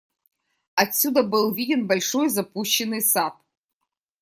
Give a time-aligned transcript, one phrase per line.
[0.73, 3.35] Отсюда был виден большой запущенный сад.